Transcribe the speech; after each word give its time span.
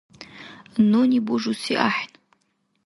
–Нуни 0.89 1.19
бужуси 1.25 1.73
ахӀен. 1.87 2.11